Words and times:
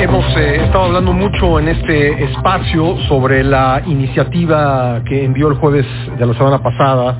Hemos 0.00 0.24
eh, 0.34 0.64
estado 0.64 0.84
hablando 0.84 1.12
mucho 1.12 1.60
en 1.60 1.68
este 1.68 2.24
espacio 2.24 2.96
sobre 3.06 3.44
la 3.44 3.82
iniciativa 3.84 5.02
que 5.04 5.26
envió 5.26 5.48
el 5.48 5.58
jueves 5.58 5.84
de 6.18 6.24
la 6.24 6.32
semana 6.32 6.62
pasada 6.62 7.18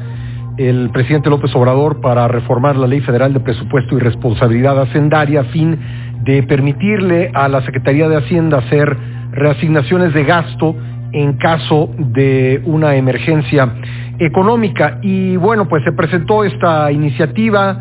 el 0.57 0.89
presidente 0.89 1.29
López 1.29 1.55
Obrador 1.55 2.01
para 2.01 2.27
reformar 2.27 2.77
la 2.77 2.87
Ley 2.87 3.03
Federal 3.03 3.35
de 3.35 3.41
Presupuesto 3.41 3.99
y 3.99 4.01
Responsabilidad 4.01 4.81
Hacendaria 4.81 5.43
a 5.43 5.45
fin 5.45 5.79
de 6.23 6.43
permitirle 6.45 7.31
a 7.35 7.49
la 7.49 7.61
Secretaría 7.67 8.09
de 8.09 8.17
Hacienda 8.17 8.59
hacer 8.61 8.97
reasignaciones 9.33 10.15
de 10.15 10.25
gasto 10.25 10.75
en 11.13 11.35
caso 11.35 11.91
de 11.99 12.63
una 12.65 12.97
emergencia 12.97 13.75
económica. 14.19 15.01
Y 15.03 15.37
bueno, 15.37 15.69
pues 15.69 15.85
se 15.85 15.93
presentó 15.93 16.45
esta 16.45 16.91
iniciativa, 16.91 17.79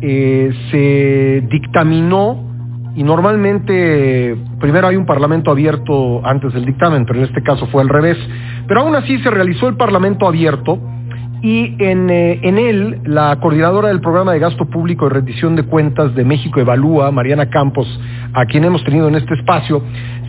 eh, 0.00 0.50
se 0.72 1.46
dictaminó 1.48 2.49
y 2.94 3.02
normalmente 3.02 4.36
primero 4.58 4.88
hay 4.88 4.96
un 4.96 5.06
parlamento 5.06 5.50
abierto 5.50 6.24
antes 6.26 6.52
del 6.52 6.64
dictamen, 6.64 7.06
pero 7.06 7.20
en 7.20 7.26
este 7.26 7.42
caso 7.42 7.66
fue 7.68 7.82
al 7.82 7.88
revés. 7.88 8.18
Pero 8.66 8.80
aún 8.80 8.94
así 8.96 9.18
se 9.18 9.30
realizó 9.30 9.68
el 9.68 9.76
parlamento 9.76 10.26
abierto 10.26 10.78
y 11.42 11.76
en, 11.82 12.10
eh, 12.10 12.40
en, 12.42 12.58
él 12.58 13.00
la 13.04 13.38
coordinadora 13.40 13.88
del 13.88 14.00
programa 14.00 14.32
de 14.32 14.40
gasto 14.40 14.66
público 14.66 15.06
y 15.06 15.10
rendición 15.10 15.56
de 15.56 15.62
cuentas 15.62 16.14
de 16.14 16.24
México 16.24 16.60
Evalúa, 16.60 17.10
Mariana 17.10 17.48
Campos, 17.48 17.88
a 18.34 18.44
quien 18.44 18.64
hemos 18.64 18.84
tenido 18.84 19.08
en 19.08 19.14
este 19.14 19.34
espacio, 19.34 19.82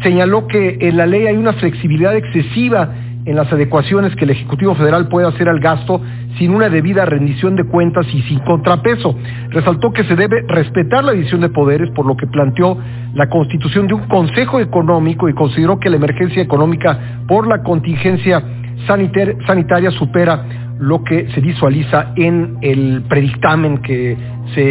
señaló 0.04 0.48
que 0.48 0.77
en 0.80 0.98
la 0.98 1.05
ley 1.05 1.27
hay 1.27 1.35
una 1.35 1.54
flexibilidad 1.54 2.16
excesiva 2.16 2.90
en 3.25 3.35
las 3.35 3.52
adecuaciones 3.52 4.16
que 4.16 4.25
el 4.25 4.31
Ejecutivo 4.31 4.75
Federal 4.75 5.07
puede 5.07 5.27
hacer 5.27 5.48
al 5.48 5.59
gasto 5.59 6.02
sin 6.38 6.55
una 6.55 6.70
debida 6.70 7.05
rendición 7.05 7.55
de 7.55 7.66
cuentas 7.66 8.05
y 8.13 8.21
sin 8.23 8.39
contrapeso. 8.39 9.16
Resaltó 9.49 9.91
que 9.91 10.03
se 10.05 10.16
debe 10.16 10.43
respetar 10.48 11.03
la 11.03 11.12
división 11.12 11.41
de 11.41 11.49
poderes, 11.49 11.89
por 11.91 12.05
lo 12.05 12.15
que 12.15 12.27
planteó 12.27 12.77
la 13.13 13.29
constitución 13.29 13.88
de 13.88 13.93
un 13.93 14.07
Consejo 14.07 14.59
Económico 14.59 15.29
y 15.29 15.34
consideró 15.34 15.79
que 15.79 15.89
la 15.89 15.98
emergencia 15.98 16.41
económica 16.41 17.23
por 17.27 17.48
la 17.48 17.62
contingencia 17.62 18.43
sanitaria 18.87 19.91
supera 19.91 20.43
lo 20.79 21.03
que 21.03 21.29
se 21.29 21.41
visualiza 21.41 22.13
en 22.15 22.57
el 22.62 23.03
predictamen 23.07 23.84
que 23.84 24.18
se 24.55 24.62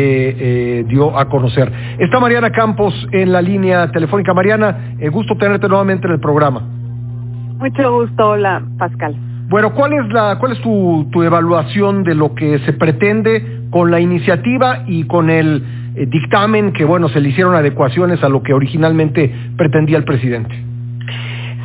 eh, 0.81 0.85
dio 0.89 1.17
a 1.17 1.29
conocer. 1.29 1.71
Está 1.99 2.19
Mariana 2.19 2.51
Campos 2.51 2.93
en 3.13 3.31
la 3.31 3.41
línea 3.41 3.93
telefónica. 3.93 4.35
Mariana, 4.35 4.97
eh, 4.99 5.09
gusto 5.09 5.37
tenerte 5.37 5.69
nuevamente 5.69 6.09
en 6.09 6.15
el 6.15 6.21
programa. 6.21 6.80
Mucho 7.61 7.93
gusto, 7.93 8.31
hola 8.31 8.63
Pascal. 8.79 9.15
Bueno, 9.51 9.75
¿cuál 9.75 9.93
es 9.93 10.09
la, 10.11 10.39
cuál 10.39 10.53
es 10.53 10.61
tu, 10.63 11.07
tu 11.13 11.23
evaluación 11.23 12.05
de 12.05 12.15
lo 12.15 12.35
que 12.35 12.59
se 12.61 12.73
pretende 12.73 13.67
con 13.69 13.91
la 13.91 14.01
iniciativa 14.01 14.85
y 14.87 15.05
con 15.05 15.29
el 15.29 15.63
eh, 15.95 16.07
dictamen 16.07 16.73
que 16.73 16.87
bueno 16.87 17.11
se 17.11 17.21
le 17.21 17.29
hicieron 17.29 17.55
adecuaciones 17.55 18.25
a 18.25 18.31
lo 18.31 18.43
que 18.43 18.55
originalmente 18.55 19.31
pretendía 19.59 19.99
el 19.99 20.05
presidente? 20.05 20.55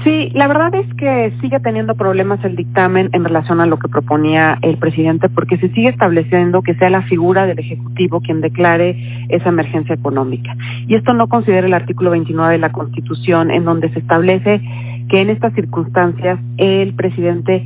Sí, 0.03 0.29
la 0.35 0.47
verdad 0.47 0.75
es 0.75 0.85
que 0.95 1.33
sigue 1.41 1.59
teniendo 1.61 1.95
problemas 1.95 2.43
el 2.43 2.55
dictamen 2.55 3.09
en 3.13 3.23
relación 3.23 3.59
a 3.59 3.65
lo 3.65 3.79
que 3.79 3.87
proponía 3.87 4.59
el 4.61 4.77
presidente, 4.77 5.29
porque 5.29 5.57
se 5.57 5.69
sigue 5.69 5.89
estableciendo 5.89 6.61
que 6.61 6.75
sea 6.75 6.91
la 6.91 7.01
figura 7.03 7.47
del 7.47 7.57
Ejecutivo 7.57 8.21
quien 8.21 8.39
declare 8.39 9.25
esa 9.29 9.49
emergencia 9.49 9.95
económica. 9.95 10.55
Y 10.87 10.93
esto 10.93 11.15
no 11.15 11.27
considera 11.27 11.65
el 11.65 11.73
artículo 11.73 12.11
29 12.11 12.53
de 12.53 12.59
la 12.59 12.71
Constitución, 12.71 13.49
en 13.49 13.65
donde 13.65 13.89
se 13.93 13.99
establece 13.99 14.61
que 15.09 15.21
en 15.21 15.29
estas 15.29 15.53
circunstancias 15.53 16.39
el 16.57 16.93
presidente 16.95 17.63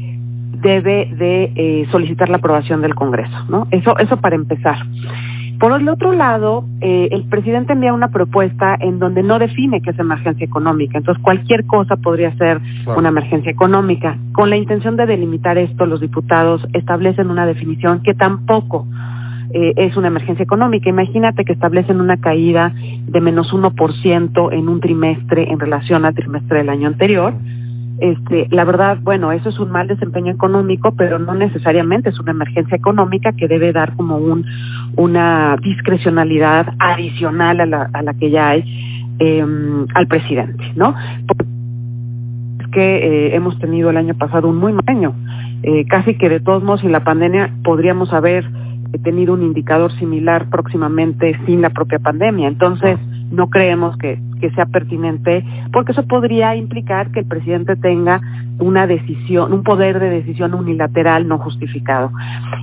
debe 0.62 1.14
de 1.16 1.52
eh, 1.56 1.88
solicitar 1.92 2.30
la 2.30 2.38
aprobación 2.38 2.82
del 2.82 2.96
Congreso, 2.96 3.46
¿no? 3.50 3.68
Eso, 3.72 3.98
eso 3.98 4.18
para 4.18 4.36
empezar. 4.36 4.78
Por 5.60 5.74
el 5.74 5.90
otro 5.90 6.14
lado, 6.14 6.64
eh, 6.80 7.10
el 7.12 7.24
presidente 7.26 7.74
envía 7.74 7.92
una 7.92 8.08
propuesta 8.08 8.78
en 8.80 8.98
donde 8.98 9.24
no 9.24 9.40
define 9.40 9.82
qué 9.82 9.90
es 9.90 10.00
emergencia 10.00 10.46
económica. 10.46 10.98
Entonces, 10.98 11.22
cualquier 11.22 11.66
cosa 11.66 11.98
podría 11.98 12.34
ser 12.38 12.62
una 12.96 13.10
emergencia 13.10 13.52
económica. 13.52 14.18
Con 14.32 14.50
la 14.50 14.56
intención 14.56 14.96
de 14.96 15.06
delimitar 15.06 15.58
esto, 15.58 15.86
los 15.86 16.00
diputados 16.00 16.66
establecen 16.74 17.30
una 17.30 17.46
definición 17.46 18.02
que 18.04 18.14
tampoco 18.14 18.88
eh, 19.52 19.74
es 19.78 19.98
una 19.98 20.08
emergencia 20.08 20.44
económica. 20.44 20.90
Imagínate 20.90 21.44
que 21.44 21.54
establecen 21.54 22.00
una 22.00 22.18
caída 22.18 22.74
de 22.76 23.22
menos 23.22 23.52
1% 23.52 24.54
en 24.54 24.70
un 24.70 24.80
trimestre 24.80 25.52
en 25.52 25.60
relación 25.60 26.06
al 26.06 26.14
trimestre 26.14 26.60
del 26.60 26.70
año 26.70 26.88
anterior. 26.88 27.34
Este, 28.00 28.48
la 28.52 28.64
verdad, 28.64 29.00
bueno, 29.02 29.32
eso 29.32 29.50
es 29.50 29.60
un 29.60 29.72
mal 29.72 29.88
desempeño 29.88 30.32
económico, 30.32 30.94
pero 30.96 31.20
no 31.20 31.34
necesariamente 31.34 32.10
es 32.10 32.20
una 32.20 32.32
emergencia 32.32 32.78
económica 32.78 33.34
que 33.34 33.48
debe 33.48 33.74
dar 33.74 33.96
como 33.96 34.18
un, 34.18 34.46
una 34.96 35.58
discrecionalidad 35.62 36.74
adicional 36.80 37.60
a 37.60 37.66
la, 37.66 37.90
a 37.92 38.02
la 38.02 38.14
que 38.14 38.30
ya 38.30 38.50
hay 38.50 38.64
em, 39.20 39.86
al 39.96 40.08
presidente, 40.08 40.64
¿no? 40.76 40.96
Es 42.62 42.68
que 42.68 42.98
eh, 42.98 43.36
hemos 43.36 43.60
tenido 43.60 43.90
el 43.90 43.98
año 43.98 44.14
pasado 44.14 44.48
un 44.48 44.58
muy 44.58 44.72
mal 44.72 44.86
año, 44.88 45.14
eh, 45.64 45.86
casi 45.90 46.16
que 46.18 46.30
de 46.30 46.40
todos 46.40 46.64
modos, 46.64 46.82
sin 46.82 46.94
la 46.94 47.04
pandemia 47.04 47.54
podríamos 47.66 48.14
haber 48.14 48.46
tenido 48.98 49.34
un 49.34 49.44
indicador 49.44 49.92
similar 50.00 50.50
próximamente 50.50 51.40
sin 51.46 51.62
la 51.62 51.70
propia 51.70 52.00
pandemia. 52.00 52.48
Entonces, 52.48 52.98
no 53.32 53.50
creemos 53.50 53.96
que, 53.98 54.20
que 54.42 54.50
sea 54.52 54.66
pertinente, 54.66 55.44
porque 55.72 55.92
eso 55.92 56.04
podría 56.04 56.56
implicar 56.56 57.12
que 57.12 57.20
el 57.20 57.26
presidente 57.26 57.76
tenga 57.76 58.22
una 58.58 58.88
decisión, 58.88 59.54
un 59.54 59.64
poder 59.64 60.00
de 60.00 60.10
decisión 60.10 60.54
unilateral 60.54 61.28
no 61.28 61.38
justificado. 61.38 62.12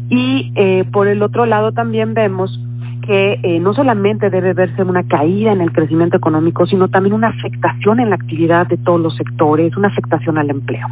Y 0.09 0.53
eh, 0.56 0.84
por 0.92 1.09
el 1.09 1.22
otro 1.22 1.47
lado 1.47 1.72
también 1.72 2.15
vemos 2.15 2.60
que 3.03 3.38
eh, 3.42 3.60
no 3.60 3.72
solamente 3.72 4.31
debe 4.31 4.53
verse 4.53 4.82
una 4.82 5.04
caída 5.04 5.53
en 5.53 5.60
el 5.60 5.70
crecimiento 5.70 6.16
económico, 6.16 6.66
sino 6.66 6.88
también 6.88 7.15
una 7.15 7.28
afectación 7.28 8.00
en 8.00 8.10
la 8.10 8.16
actividad 8.16 8.66
de 8.66 8.76
todos 8.78 9.00
los 9.00 9.15
sectores, 9.15 9.76
una 9.76 9.88
afectación 9.88 10.38
al 10.38 10.50
empleo 10.50 10.86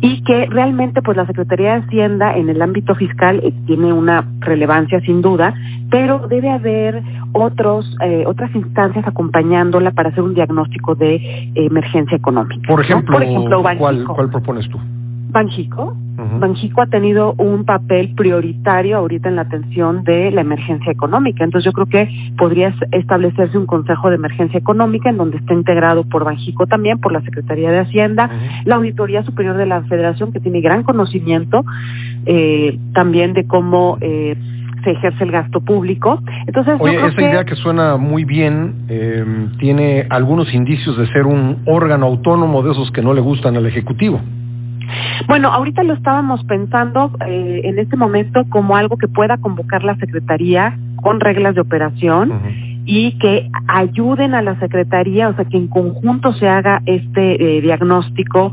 y 0.00 0.22
que 0.22 0.46
realmente 0.46 1.02
pues 1.02 1.16
la 1.16 1.26
Secretaría 1.26 1.74
de 1.74 1.86
Hacienda 1.86 2.36
en 2.36 2.48
el 2.48 2.62
ámbito 2.62 2.94
fiscal 2.94 3.40
eh, 3.42 3.52
tiene 3.66 3.92
una 3.92 4.24
relevancia 4.40 5.00
sin 5.00 5.22
duda, 5.22 5.54
pero 5.90 6.26
debe 6.28 6.50
haber 6.50 7.02
otros 7.32 7.96
eh, 8.04 8.24
otras 8.26 8.54
instancias 8.54 9.06
acompañándola 9.06 9.90
para 9.92 10.10
hacer 10.10 10.22
un 10.22 10.34
diagnóstico 10.34 10.94
de 10.94 11.50
emergencia 11.54 12.16
económica. 12.16 12.68
Por 12.68 12.80
ejemplo, 12.80 13.14
Por 13.16 13.22
ejemplo 13.22 13.62
¿cuál, 13.62 14.04
¿cuál 14.04 14.30
propones 14.30 14.68
tú? 14.68 14.78
Banjico. 15.28 15.96
Banjico 16.40 16.82
ha 16.82 16.86
tenido 16.86 17.34
un 17.34 17.64
papel 17.64 18.12
prioritario 18.16 18.96
ahorita 18.96 19.28
en 19.28 19.36
la 19.36 19.42
atención 19.42 20.02
de 20.02 20.32
la 20.32 20.40
emergencia 20.40 20.90
económica. 20.90 21.44
Entonces 21.44 21.64
yo 21.64 21.72
creo 21.72 21.86
que 21.86 22.08
podría 22.36 22.74
establecerse 22.90 23.56
un 23.56 23.66
consejo 23.66 24.08
de 24.08 24.16
emergencia 24.16 24.58
económica 24.58 25.10
en 25.10 25.16
donde 25.16 25.36
esté 25.36 25.54
integrado 25.54 26.02
por 26.04 26.24
Banjico 26.24 26.66
también, 26.66 26.98
por 26.98 27.12
la 27.12 27.20
Secretaría 27.22 27.70
de 27.70 27.78
Hacienda, 27.78 28.30
la 28.64 28.76
Auditoría 28.76 29.22
Superior 29.22 29.56
de 29.56 29.66
la 29.66 29.82
Federación, 29.82 30.32
que 30.32 30.40
tiene 30.40 30.60
gran 30.60 30.82
conocimiento 30.82 31.64
eh, 32.26 32.78
también 32.94 33.32
de 33.32 33.46
cómo 33.46 33.98
eh, 34.00 34.36
se 34.82 34.90
ejerce 34.90 35.24
el 35.24 35.30
gasto 35.30 35.60
público. 35.60 36.20
Entonces, 36.46 36.74
Oye, 36.78 36.96
esa 36.96 37.20
idea 37.20 37.44
que 37.44 37.54
suena 37.54 37.96
muy 37.96 38.24
bien 38.24 38.86
eh, 38.88 39.24
tiene 39.58 40.06
algunos 40.10 40.52
indicios 40.52 40.96
de 40.96 41.06
ser 41.08 41.26
un 41.26 41.62
órgano 41.66 42.06
autónomo 42.06 42.62
de 42.62 42.72
esos 42.72 42.90
que 42.90 43.02
no 43.02 43.14
le 43.14 43.20
gustan 43.20 43.56
al 43.56 43.66
Ejecutivo. 43.66 44.20
Bueno, 45.26 45.48
ahorita 45.48 45.82
lo 45.82 45.94
estábamos 45.94 46.44
pensando 46.44 47.10
eh, 47.26 47.62
en 47.64 47.78
este 47.78 47.96
momento 47.96 48.44
como 48.48 48.76
algo 48.76 48.96
que 48.96 49.08
pueda 49.08 49.36
convocar 49.38 49.84
la 49.84 49.96
Secretaría 49.96 50.78
con 51.02 51.20
reglas 51.20 51.54
de 51.54 51.60
operación 51.60 52.32
y 52.84 53.18
que 53.18 53.50
ayuden 53.66 54.34
a 54.34 54.42
la 54.42 54.58
Secretaría, 54.58 55.28
o 55.28 55.34
sea, 55.34 55.44
que 55.44 55.58
en 55.58 55.68
conjunto 55.68 56.32
se 56.32 56.48
haga 56.48 56.80
este 56.86 57.58
eh, 57.58 57.60
diagnóstico 57.60 58.50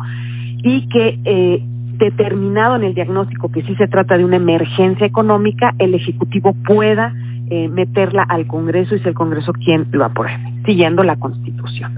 y 0.62 0.90
que 0.90 1.20
eh, 1.24 1.64
determinado 1.98 2.76
en 2.76 2.84
el 2.84 2.94
diagnóstico 2.94 3.50
que 3.50 3.64
sí 3.64 3.76
se 3.76 3.88
trata 3.88 4.18
de 4.18 4.26
una 4.26 4.36
emergencia 4.36 5.08
económica, 5.08 5.74
el 5.80 5.94
Ejecutivo 5.94 6.54
pueda 6.66 7.14
eh, 7.50 7.70
meterla 7.70 8.24
al 8.24 8.48
Congreso 8.48 8.96
y 8.96 9.00
ser 9.00 9.10
el 9.10 9.14
Congreso 9.14 9.54
quien 9.54 9.88
lo 9.92 10.04
apruebe, 10.04 10.40
siguiendo 10.66 11.04
la 11.04 11.16
Constitución. 11.16 11.98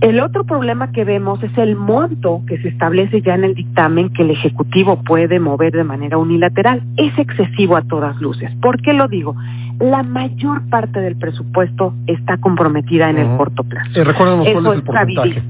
El 0.00 0.20
otro 0.20 0.44
problema 0.44 0.92
que 0.92 1.04
vemos 1.04 1.42
es 1.42 1.56
el 1.58 1.74
monto 1.74 2.42
que 2.46 2.58
se 2.58 2.68
establece 2.68 3.20
ya 3.20 3.34
en 3.34 3.42
el 3.42 3.54
dictamen 3.54 4.10
que 4.10 4.22
el 4.22 4.30
Ejecutivo 4.30 5.02
puede 5.02 5.40
mover 5.40 5.72
de 5.72 5.82
manera 5.82 6.18
unilateral. 6.18 6.82
Es 6.96 7.18
excesivo 7.18 7.76
a 7.76 7.82
todas 7.82 8.20
luces. 8.20 8.54
¿Por 8.62 8.80
qué 8.80 8.92
lo 8.92 9.08
digo? 9.08 9.34
La 9.80 10.04
mayor 10.04 10.62
parte 10.70 11.00
del 11.00 11.16
presupuesto 11.16 11.94
está 12.06 12.38
comprometida 12.38 13.10
en 13.10 13.18
el 13.18 13.36
corto 13.36 13.64
plazo. 13.64 13.90
Eh, 14.00 14.04
cuál 14.16 14.46
es 14.46 14.78
el 14.78 14.82
porcentaje. 14.84 15.42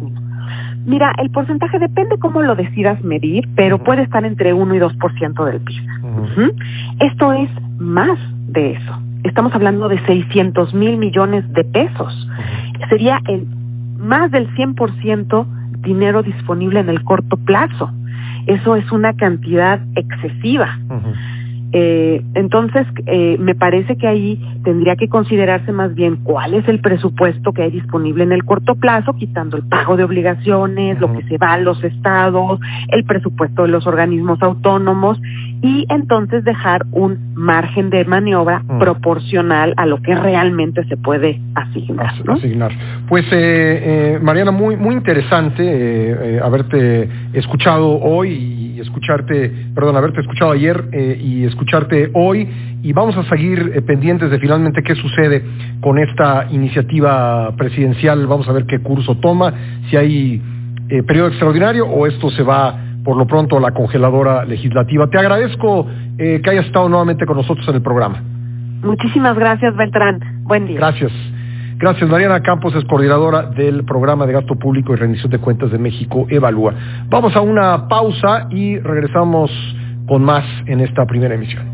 Mira, 0.87 1.13
el 1.19 1.31
porcentaje 1.31 1.79
depende 1.79 2.19
cómo 2.19 2.41
lo 2.41 2.57
decidas 2.57 3.03
medir, 3.05 3.47
pero 3.55 3.77
puede 3.77 4.03
estar 4.03 4.25
entre 4.25 4.55
1 4.55 4.75
y 4.75 4.79
2% 4.79 5.45
del 5.45 5.61
PIB. 5.61 6.55
Esto 7.01 7.33
es 7.35 7.51
más 7.79 8.19
de 8.47 8.73
eso. 8.73 8.99
Estamos 9.25 9.55
hablando 9.55 9.89
de 9.91 9.99
600 10.07 10.73
mil 10.73 10.97
millones 10.97 11.45
de 11.53 11.65
pesos. 11.65 12.29
Sería 12.89 13.21
el 13.27 13.47
más 13.99 14.31
del 14.31 14.49
100% 14.55 15.47
dinero 15.81 16.23
disponible 16.23 16.81
en 16.81 16.89
el 16.89 17.03
corto 17.05 17.37
plazo. 17.37 17.91
Eso 18.47 18.77
es 18.77 18.91
una 18.93 19.15
cantidad 19.15 19.81
excesiva. 19.95 20.79
Eh, 21.73 22.23
entonces, 22.35 22.87
eh, 23.07 23.37
me 23.39 23.55
parece 23.55 23.97
que 23.97 24.07
ahí 24.07 24.41
tendría 24.65 24.97
que 24.97 25.09
considerarse 25.09 25.71
más 25.73 25.95
bien 25.95 26.17
cuál 26.23 26.55
es 26.55 26.67
el 26.67 26.81
presupuesto 26.81 27.53
que 27.53 27.63
hay 27.63 27.71
disponible 27.71 28.25
en 28.25 28.33
el 28.33 28.45
corto 28.45 28.75
plazo, 28.75 29.15
quitando 29.15 29.57
el 29.57 29.65
pago 29.69 29.97
de 29.97 30.05
obligaciones, 30.05 30.99
lo 30.99 31.13
que 31.13 31.23
se 31.25 31.37
va 31.37 31.55
a 31.55 31.59
los 31.59 31.83
estados, 31.85 32.59
el 32.89 33.05
presupuesto 33.05 33.63
de 33.63 33.69
los 33.69 33.87
organismos 33.87 34.41
autónomos 34.43 35.21
y 35.61 35.87
entonces 35.91 36.45
dejar 36.45 36.87
un 36.93 37.35
margen 37.35 37.91
de 37.91 38.05
maniobra 38.05 38.63
proporcional 38.79 39.75
a 39.77 39.87
lo 39.87 40.01
que 40.01 40.15
realmente 40.15 40.85
se 40.85 40.97
puede 40.97 41.41
asignar. 41.55 42.15
asignar. 42.29 42.73
Pues 43.09 43.27
eh, 43.31 44.19
Mariana, 44.23 44.53
muy 44.53 44.77
muy 44.77 44.95
interesante 44.95 46.41
haberte 46.43 47.09
escuchado 47.33 47.99
hoy 48.01 48.68
y 48.79 48.81
escucharte, 48.81 49.53
perdón, 49.75 49.97
haberte 49.97 50.21
escuchado 50.21 50.53
ayer 50.53 50.85
eh, 50.93 51.19
y 51.21 51.45
escucharte 51.45 52.11
hoy 52.15 52.49
y 52.83 52.93
vamos 52.93 53.17
a 53.17 53.25
seguir 53.25 53.73
eh, 53.75 53.83
pendientes 53.83 54.31
de 54.31 54.39
finalmente 54.39 54.83
qué 54.85 54.95
sucede 54.95 55.43
con 55.81 55.99
esta 55.99 56.47
iniciativa 56.51 57.57
presidencial, 57.57 58.27
vamos 58.29 58.49
a 58.49 58.53
ver 58.53 58.67
qué 58.67 58.79
curso 58.79 59.17
toma, 59.17 59.53
si 59.91 59.97
hay 59.97 60.43
eh, 60.89 61.03
periodo 61.03 61.29
extraordinario 61.29 61.87
o 61.87 62.07
esto 62.07 62.31
se 62.31 62.45
va 62.45 62.77
por 63.03 63.17
lo 63.17 63.27
pronto 63.27 63.57
a 63.57 63.61
la 63.61 63.73
congeladora 63.73 64.45
legislativa. 64.45 65.09
Te 65.09 65.19
agradezco 65.19 65.87
que 66.19 66.43
hayas 66.51 66.67
estado 66.67 66.89
nuevamente 66.89 67.25
con 67.27 67.37
nosotros 67.37 67.67
en 67.69 67.77
el 67.77 67.83
programa. 67.83 68.21
Muchísimas 68.83 69.37
gracias, 69.37 69.75
Beltrán. 69.77 70.21
Buen 70.43 70.67
día. 70.67 70.77
Gracias. 70.77 71.13
Gracias, 71.79 72.11
Mariana 72.11 72.43
Campos 72.43 72.75
es 72.75 72.85
coordinadora 72.87 73.43
del 73.43 73.85
Programa 73.85 74.27
de 74.27 74.33
Gasto 74.33 74.57
Público 74.57 74.95
y 74.95 74.97
Rendición 74.97 75.31
de 75.31 75.39
Cuentas 75.39 75.71
de 75.71 75.79
México, 75.79 76.27
Evalúa. 76.29 76.75
Vamos 77.09 77.37
a 77.37 77.41
una 77.41 77.87
pausa 77.87 78.49
y 78.51 78.81
regresamos 78.81 79.49
con 80.09 80.23
más 80.23 80.45
en 80.67 80.81
esta 80.81 81.07
primera 81.07 81.37
emisión. 81.37 81.65